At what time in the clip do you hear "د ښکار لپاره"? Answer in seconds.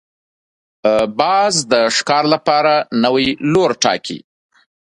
1.71-2.73